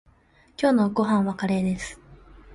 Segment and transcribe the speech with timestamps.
[0.59, 1.99] 今日のご飯はカレーです。